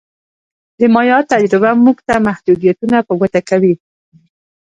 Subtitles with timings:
[0.79, 3.73] د مایا تجربه موږ ته محدودیتونه په ګوته کوي